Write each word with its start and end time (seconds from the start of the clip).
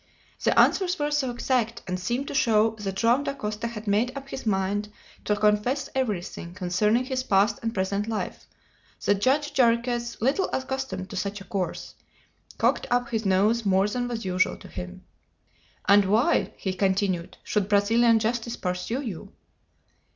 The 0.43 0.59
answers 0.59 0.97
were 0.97 1.11
so 1.11 1.29
exact, 1.29 1.83
and 1.87 1.99
seemed 1.99 2.27
to 2.29 2.33
show 2.33 2.71
that 2.79 2.95
Joam 2.95 3.23
Dacosta 3.23 3.67
had 3.67 3.85
made 3.85 4.11
up 4.17 4.29
his 4.29 4.47
mind 4.47 4.91
to 5.25 5.35
confess 5.35 5.91
everything 5.93 6.55
concerning 6.55 7.05
his 7.05 7.21
past 7.21 7.59
and 7.61 7.71
present 7.71 8.07
life, 8.07 8.47
that 9.05 9.21
Judge 9.21 9.53
Jarriquez, 9.53 10.19
little 10.19 10.49
accustomed 10.51 11.11
to 11.11 11.15
such 11.15 11.39
a 11.39 11.43
course, 11.45 11.93
cocked 12.57 12.87
up 12.89 13.09
his 13.09 13.27
nose 13.27 13.63
more 13.63 13.87
than 13.87 14.07
was 14.07 14.25
usual 14.25 14.57
to 14.57 14.67
him. 14.67 15.03
"And 15.87 16.05
why," 16.05 16.55
he 16.57 16.73
continued, 16.73 17.37
"should 17.43 17.69
Brazilian 17.69 18.17
justice 18.17 18.57
pursue 18.57 19.03
you?" 19.03 19.31